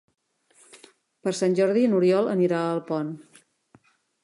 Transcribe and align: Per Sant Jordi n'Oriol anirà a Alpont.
Per 1.27 1.33
Sant 1.41 1.59
Jordi 1.59 1.85
n'Oriol 1.93 2.33
anirà 2.33 2.65
a 2.65 2.73
Alpont. 2.79 3.15